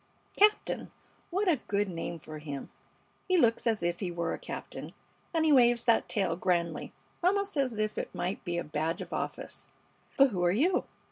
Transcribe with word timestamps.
"Captain. 0.35 0.91
What 1.29 1.47
a 1.47 1.57
good 1.67 1.87
name 1.87 2.17
for 2.17 2.39
him. 2.39 2.71
He 3.27 3.37
looks 3.37 3.67
as 3.67 3.83
if 3.83 3.99
he 3.99 4.09
were 4.09 4.33
a 4.33 4.39
captain, 4.39 4.93
and 5.31 5.45
he 5.45 5.51
waves 5.51 5.83
that 5.83 6.09
tail 6.09 6.35
grandly, 6.35 6.91
almost 7.23 7.55
as 7.55 7.77
if 7.77 7.99
it 7.99 8.15
might 8.15 8.43
be 8.43 8.57
a 8.57 8.63
badge 8.63 9.01
of 9.01 9.13
office. 9.13 9.67
But 10.17 10.29
who 10.31 10.43
are 10.43 10.49
you? 10.51 10.85